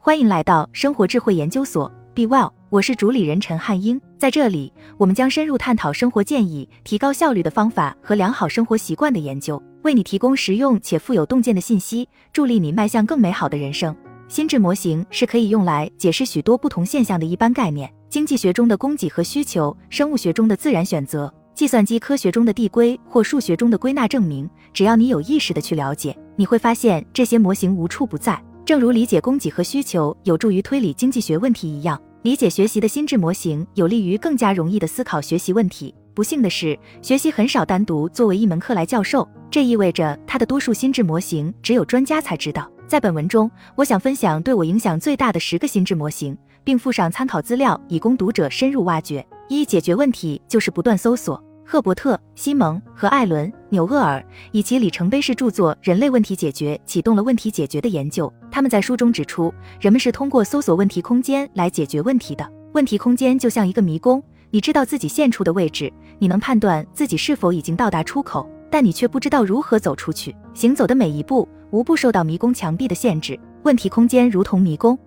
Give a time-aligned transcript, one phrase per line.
[0.00, 4.00] 欢迎来到生活智慧研究所，Be Well，我是主理人陈汉英。
[4.16, 13.94] 在这里，我们将深入探讨生活建议、提高效率的方法和良好生活习惯的研究，为你提供实用且富有洞见的信息，助力你迈向更美好的人生。
[14.28, 21.32] 心智模型是可以用来解释许多不同现象的一般概念，经济学中的供给和需求，生物学中的自然选择。
[21.54, 28.40] 计算机科学中的递归或数学中的归纳证明，只要你有意识的去了解，你会发现这些模型无处不在。
[28.68, 35.94] 正如理解供给和需求有助于推理经济学问题一样，理解学习的心智模型有利于更加容易的思考学习问题。
[36.12, 42.70] 不幸的是，学习很少单独作为一门课来教授，这意味着它的多数心智模型只有专家才知道。
[42.86, 49.26] 在本文中，我想分享对我影响最大的十个心智模型，并附上参考资料以供读者深入挖掘。
[49.48, 51.42] 一、解决问题就是不断搜索。
[51.70, 58.32] 赫伯特·西蒙和艾伦·纽厄尔以其里程碑式著作《人类问题解决》启动了问题解决的研究。
[58.50, 62.50] 他们在书中指出，人们是通过搜索问题空间来解决问题的。
[62.72, 70.34] 问题空间就像一个迷宫，你知道自己现处的位置，你能判断自己是否已经到达出口，但你却不知道如何走出去。
[70.54, 73.38] 行走的每一步无不受到迷宫墙壁的限制。
[73.64, 74.98] 问题空间如同迷宫，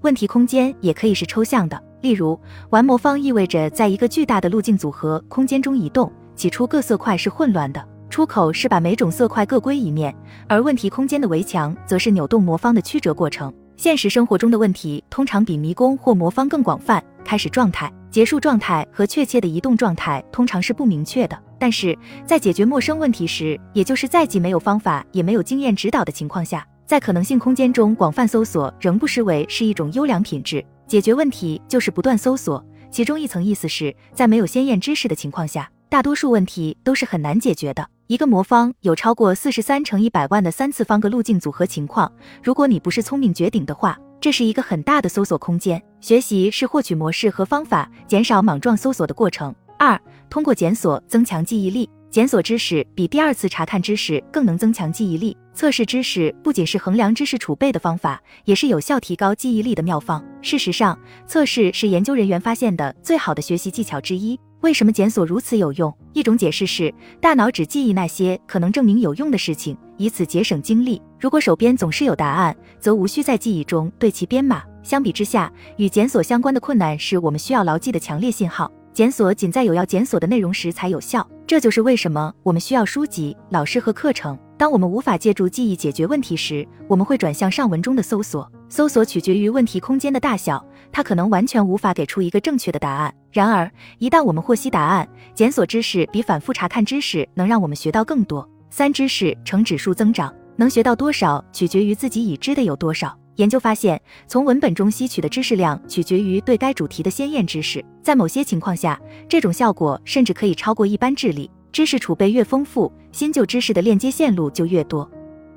[0.00, 1.78] 问题空间也可以是抽象的。
[2.06, 2.38] 例如，
[2.70, 6.08] 玩魔方意味着在一个巨大的路径组合空间中移动。
[6.36, 10.14] 起初各色块是混乱的，出口是把每种色块各归一面，
[10.48, 13.52] 而问题空间的围墙则是扭动魔方的曲折过程。
[13.76, 17.02] 现实生活中的问题通常比迷宫或魔方更广泛。
[17.24, 21.36] 开始状态、结束状态和确切的移动状态通常是不明确的。
[21.58, 30.64] 但是在解决陌生问题时，也就是在既没有方法也没有经验指导的情况下，在可能性空间中广泛搜索仍不失为是一种优良品质。
[30.86, 37.86] 解决问题就是不断搜索，其中一层意思是在没有先验知识的情况下，大多数问题都是很难解决的。
[38.06, 45.82] 一个魔方有超过四十三乘一百万的三次方个路径组合情况，如果你不是聪明绝顶的话，这是一个很大的搜索空间。
[46.00, 49.52] 学习是获取模式和方法，减少莽撞搜索的过程。
[49.76, 51.90] 二，通过检索增强记忆力。
[52.08, 55.36] 检索知识比第二次查看知识更能增强记忆力。
[55.56, 60.22] 测试知识不仅是衡量知识储备的方法，也是有效提高记忆力的妙方。
[60.42, 64.38] 事实上，测试是研究人员发现的最好的学习技巧之一。
[64.60, 65.90] 为什么检索如此有用？
[66.12, 71.00] 一种解释是，大脑只记忆那些可能证明有用的事情，以此节省精力。
[71.18, 74.62] 如果手边总是有答案，则无需在记忆中对其编码。
[74.82, 78.70] 相比之下，与检索相关的困难是我们需要牢记的强烈信号。
[78.92, 84.38] 检索仅在有要检索的内容时才有效，这就是为什么我们需要书籍、老师和课程。
[84.58, 88.50] 当我们无法借助记忆解决问题时，我们会转向上文中的搜索。
[88.68, 93.14] 搜索取决于问题空间的大小，它可能完全无法给出一个正确的答案。
[93.30, 98.48] 然而，一旦我们获悉答案，检索知识比反复查看知识能让我们学到更多。
[98.70, 103.16] 三、知识呈指数增长，能学到多少取决于自己已知的有多少。
[103.36, 107.84] 研究发现，从文本中吸取的知识量取决于对该主题的先验知识。
[108.02, 111.50] 在某些情况下，这种效果甚至可以超过一般智力。
[111.72, 115.08] 知识储备越丰富，新旧知识的链接线路就越多。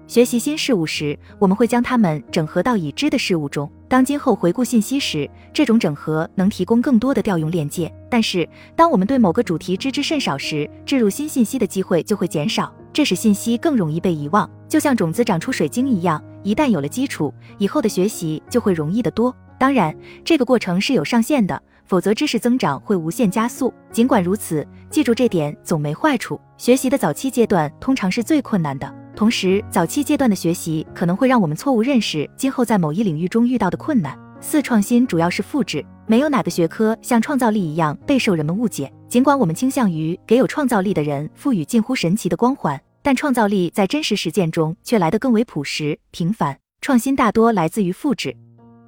[0.07, 3.71] 学习新事物时，我们会将它们整合到已知的事物中。
[3.87, 7.93] 当今后回顾信息时，这种整合能提供更多的调用链接。
[8.09, 14.49] 但是，当我们对某个主题知之甚少时，置入新信息的机会就会减少，这使信息更容易被遗忘。
[14.67, 16.21] 就像种子长出水晶一样。
[16.41, 19.35] 一旦有了基础，以后的学习就会容易得多。
[19.59, 23.73] 当然，这个过程是有上限的，否则知识增长会无限加速。
[23.91, 26.39] 尽管如此，记住这点总没坏处。
[26.55, 34.17] 学习的早期阶段通常是最困难的，同时早期阶段的学习可能会让我们错误认识今后在某一领域中遇到的困难。
[34.39, 38.93] 四、创新主要是复制，没有哪个学科像创造力一样备受人们误解。
[39.09, 42.79] 尽管我们倾向于给有创造力的人赋予近乎神奇的光环。
[43.01, 46.57] 但创造力在真实实践中却来得更为朴实平凡。
[46.81, 48.35] 创新大多来自于复制。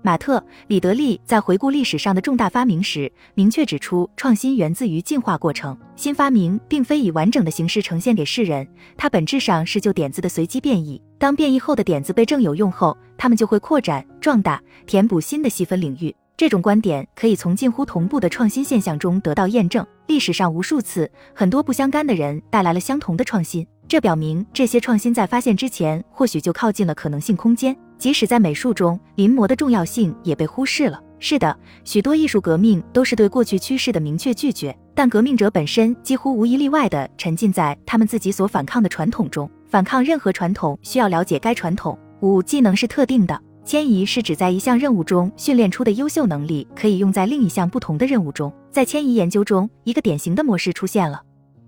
[0.04, 5.78] 马特·里德利在回顾历史上的重大发明时，明确指出，创新源自于进化过程。
[5.96, 8.68] 新发明并非以完整的形式呈现给世人，
[8.98, 11.00] 它本质上是就点子的随机变异。
[11.20, 16.16] 当变异后的点子被证有用后，它们就会扩展、壮大、填补新的细分领域。
[16.36, 19.86] 这种观点可以从近乎同步的创新现象中得到验证。
[20.08, 23.66] 历史上无数次，很多不相干的人带来了相同的创新。
[23.88, 27.78] 这表明这些创新在发现之前，或许就靠近了可能性空间。
[28.02, 31.00] 即使在美术中，临摹的重要性也被忽视了。
[31.20, 39.48] 是的，许多艺术革命都是对过去趋势的明确拒绝，但革命者本身几乎无一例外地沉浸在他们自己所反抗的传统中。
[39.68, 41.96] 反抗任何传统需要了解该传统。
[42.22, 48.52] 五技能是特定的，迁移是指在一项任务中训练出的优秀能力可以用在另一项不同的任务中。
[48.72, 51.22] 在迁移研究中，一个典型的模式出现了。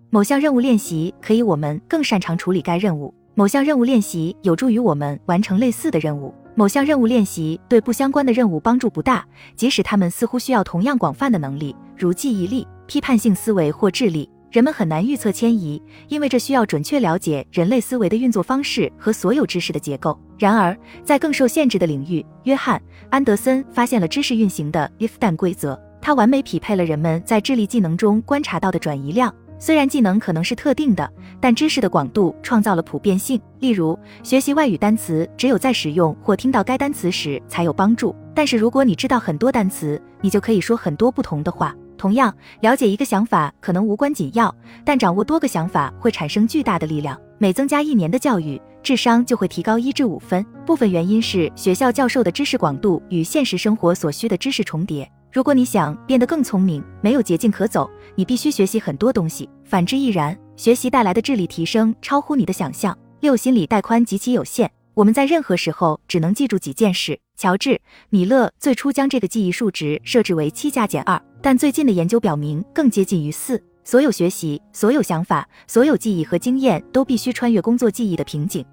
[0.09, 6.31] 某项任务练习可以我们更擅长处理该任务，某项任务练习有助于我们完成类似的任务。
[6.53, 9.25] 某项任务练习对不相关的任务帮助不大，
[9.55, 14.29] 即使他们似乎需要同样广泛的能力，如记忆力、批判性思维或智力。
[14.51, 20.15] 人们很难预测迁移，因为这需要准确了解人类思维的运作方式和所有知识的结构。
[20.37, 29.33] 然而，在更受限制的领域，约翰·安德森发现了知识运行的 if-then 规则，它完美匹配了人们在智力技能中观察到的转移量。
[29.65, 33.41] 虽然技能可能是特定的，但知识的广度创造了普遍性。
[33.61, 38.13] 例如，学习外语单词只有在使用或听到该单词时才有帮助。
[38.35, 41.73] 但是，如果你知道很多单词，你就可以说很多不同的话。
[41.97, 47.17] 同样，了解一个想法可能无关紧要，但掌握多个想法会产生巨大的力量。
[47.37, 50.45] 每增加一年的教育，智商就会提高一至五分。
[50.65, 55.09] 部分原因是学校教授的知识广度与现实生活所需的知识重叠。
[55.33, 59.49] 如果你想变得更聪明，没有捷径可走，你必须学习很多东西。
[59.63, 62.95] 反之亦然，学习带来的智力提升超乎你的想象。
[63.21, 64.71] 六，心理带宽极其有限。
[64.93, 67.19] 我们在任何时候只能记住几件事。
[67.35, 67.69] 乔治·
[68.11, 73.59] 米勒最初将这个记忆数值设置为七加减二，但最近的研究表明更接近于四。
[73.83, 78.63] 所有学习、所有想法、所有记忆和经验都必须穿越工作记忆的瓶颈。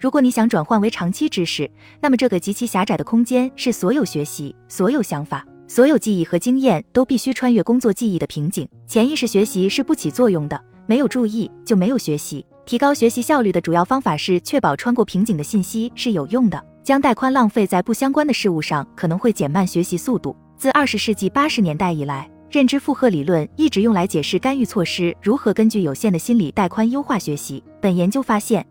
[0.00, 1.70] 如果你想转换为长期知识，
[2.00, 8.68] 那么这个极其狭窄的空间是所有学习、所有想法、所有记忆和经验都必须穿越工作记忆的瓶颈。
[8.88, 12.44] 潜意识学习是不起作用的，没有注意就没有学习。
[12.66, 16.60] 提高学习效率的主要方法是确保穿过瓶颈的信息是有用的。
[16.82, 20.34] 将带宽浪费在不相关的事物上，可能会减慢学习速度。
[20.56, 27.62] 自二十世纪八十年代以来，认知负荷理论一直用来解释干预措施如何根据有限的心理带宽优化学习。
[27.80, 28.66] 本研究发现，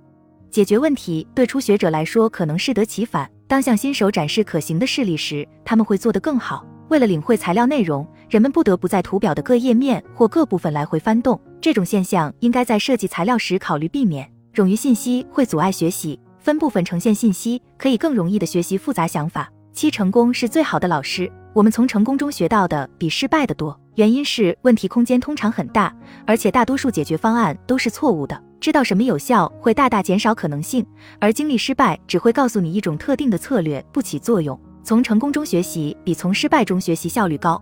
[0.52, 3.32] 解决问题对初学者来说可能适得其反。
[3.48, 6.66] 当向新手展示可行的事例时，他们会做得更好。
[6.90, 11.40] 为了领会材料内容，人们不得不在图表的各页面或各部分来回翻动。
[11.62, 14.30] 这种现象应该在设计材料时考虑避免。
[14.54, 19.52] 冗余信息会阻碍学习，分部分呈现信息可以更容易的学习复杂想法。
[19.72, 21.32] 七，成功是最好的老师。
[21.54, 25.96] 我们从成功中学到的比失败的多，原因是问题空间通常很大，
[26.26, 28.44] 而且大多数解决方案都是错误的。
[28.60, 30.86] 知道什么有效会大大减少可能性，
[31.20, 34.60] 而经历失败只会告诉你一种特定的策略不起作用。
[34.84, 37.62] 从成功中学习比从失败中学习效率高。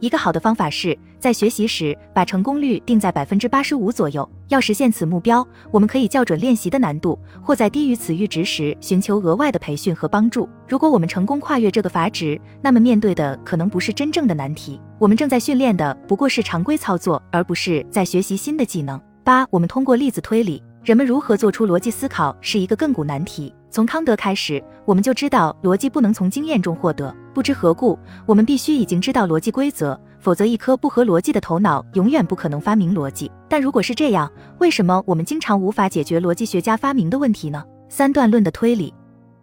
[0.00, 4.28] 一个好的方法是在学习时把成功率定在百分之八十五左右。
[4.48, 10.48] 要实现此目标，我们可以校准练习的难度，或在低于此阈值时寻求额外的培训和帮助。
[10.68, 14.80] 如果我们成功跨越这个阀值，那么面对的可能不是真正的难题。
[14.98, 19.00] 我们正在训练的不过是常规操作，而不是在学习新的技能。
[19.22, 23.54] 八，我们通过例子推理，人们如何做出逻辑思考是一个亘古难题。
[23.70, 27.14] 从康德开始，我们就知道逻辑不能从经验中获得。
[27.32, 27.96] 不知何故，
[28.26, 33.30] 我们必须已经知道逻辑规则，否则一颗不合逻辑的头脑永远不可能发明逻辑。
[33.48, 37.62] 但如果是这样，为什么我们经常无法解决逻辑学家发明的问题呢？
[37.88, 38.92] 三段论的推理。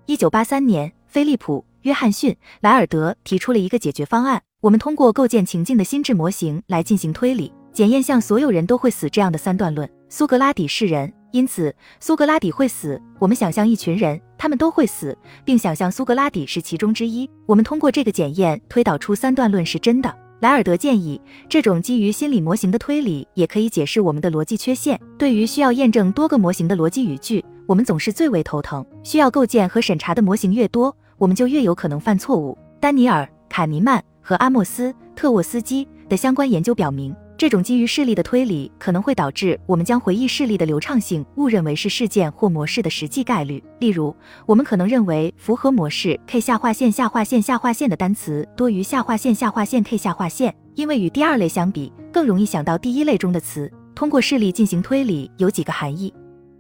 [0.08, 9.90] 一九八三年，菲利普·约翰逊·莱尔德提出了一个解决方案：我们通过构建情境的心智模型来进行推理，检验像所有人都会死这样的三段论。
[10.10, 11.14] 苏格拉底是人。
[11.32, 13.00] 因此，苏格拉底会死。
[13.20, 17.30] 我们想象一群人，他们都会死，并想象苏格拉底是其中之一。
[17.46, 20.16] 我们通过这个检验推导出三段论是真的。
[20.40, 25.00] 莱尔德建议，这种基于心理模型的推理也可以解释我们的逻辑缺陷。
[25.18, 28.86] 对于需要验证多个模型的逻辑语句，我们总是最为头疼。
[29.04, 32.58] 需要构建和审查的模型越多，我们就越有可能犯错误。
[32.80, 37.14] 丹尼尔·卡尼曼和阿莫斯·特沃斯基的相关研究表明。
[37.40, 43.64] 这种基于事例的推理可能会导致我们将回忆事例的流畅性误认为是事件或模式的实际概率。
[43.80, 44.14] 例如，
[44.46, 53.72] 我们可能认为符合模式 k 下划线下划线下划线的单词多于下划线下划线 k 下划线，因为与第二类相比更容易想到第一类中的词。
[53.96, 56.14] 通过事例进行推理有几个含义：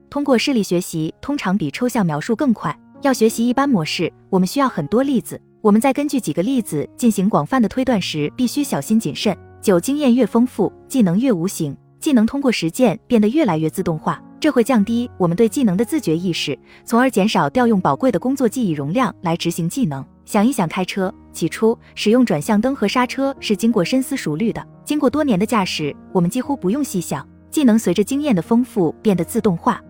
[0.09, 2.73] 通过事例学习通常比抽象描述更快。
[3.01, 5.41] 要学习一般模式，我们需要很多例子。
[5.59, 9.37] 我们在根据几个例子进行广泛的推断时，必须小心谨慎。
[9.61, 11.75] 九经验越丰富，技能越无形。
[11.99, 20.03] 技能通过实践变得越来越自动化，这会降低我们对技能的自觉意识，从而减少调用宝贵的工作记忆容量来执行技能。
[20.23, 27.27] 想一想，开车起初使用转向灯和刹车是经过深思熟虑的，经过多年的驾驶，我们几乎不用细想。
[27.51, 29.81] 技能随着经验的丰富变得自动化。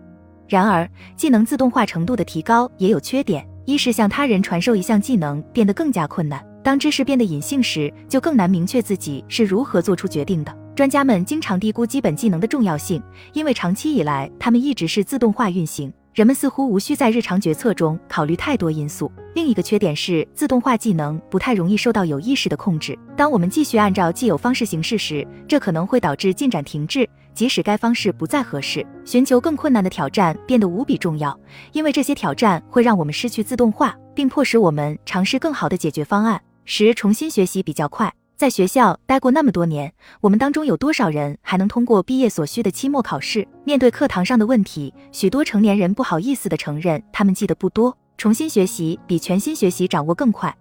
[0.48, 6.44] 然而，技能自动化程度的提高也有缺点：一是向他人传授一项技能变得更加困难。
[6.62, 10.56] 当知识变得隐性时，就更难明确自己是如何做出决定的。
[10.76, 13.02] 专家们经常低估基本技能的重要性，
[13.32, 19.10] 因为长期以来他们一直是自动化运行，人们似乎无需在日常决策中考虑太多因素。
[19.34, 22.98] 另一个缺点是，自动化技能不太容易受到有意识的控制。
[23.16, 27.08] 当我们继续按照既有方式行事时，这可能会导致进展停滞。
[27.32, 31.38] 即使该方式不再合适，寻求更困难的挑战变得无比重要，
[31.72, 36.40] 因为这些挑战会让我们失去自动化，并迫使我们尝试更好的解决方案。
[36.72, 38.14] 时、重新学习比较快。
[38.36, 43.44] 在学校待过那么多年，我们当中有多少人还能通过毕业所需的期末考试？
[43.64, 47.98] 面对课堂上的问题，许多成年人不好意思地承认他们记得不多。
[48.16, 50.56] 重新学习比全新学习掌握更快。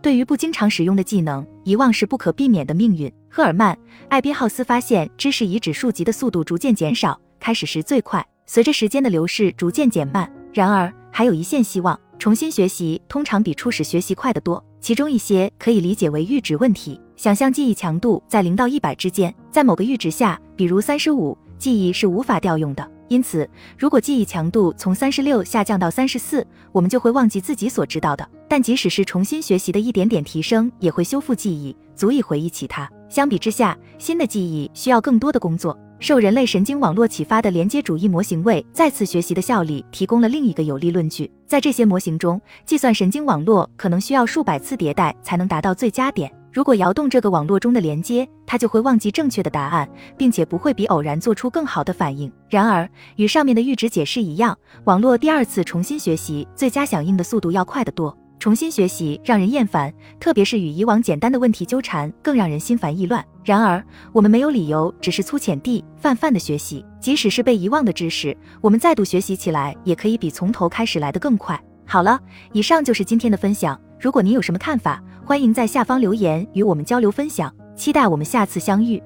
[0.00, 3.12] 对于不经常使用的技能，遗忘是不可避免的命运。
[3.28, 3.76] 赫尔曼·
[4.08, 10.32] 艾宾浩斯发现，知识以指数级的速度逐渐减少，开始时最快，随着时间的流逝逐渐减慢。
[10.54, 12.00] 然而，还有一线希望。
[12.18, 17.00] 重新学习通常比初始学习快得多，其中一些可以理解为阈值问题。
[17.16, 22.90] 想象记忆强度在零到一百之间，在某个阈值下，比如三十五，记忆是无法调用的。
[23.08, 28.26] 因此，如果记忆强度从三十六下降到三十四，我们就会忘记自己所知道的。
[28.48, 32.88] 但即使是重新学习的一点点提升，也会修复记忆，足以回忆起它。
[33.08, 35.76] 相比之下，新的记忆需要更多的工作。
[36.00, 41.30] 受人类神经网络启发的连接主义模型为再次学习的效力提供了另一个有力论据。
[41.46, 46.32] 在这些模型中，计算神经网络可能需要数百次迭代才能达到最佳点。
[46.50, 52.32] 如果摇动这个网络中的连接，它就会忘记正确的答案，并且不会比偶然做出更好的反应。
[52.48, 58.16] 然而，与上面的阈值解释一样，网络第二次重新学习最佳响应的速度要快得多。
[58.40, 63.22] 重新学习让人厌烦，特别是与以往简单的问题纠缠，更让人心烦意乱。
[63.44, 66.82] 然而，我们没有理由只是粗浅地、泛泛的学习。
[66.98, 71.62] 即使是被遗忘的知识，我们再度学习起来，也可以比从头开始来得更快。
[71.84, 72.18] 好了，
[72.52, 73.78] 以上就是今天的分享。
[74.00, 77.54] 如果您有什么看法，欢迎在下方留言与我们交流分享。
[77.76, 79.02] 期待我们下次相遇。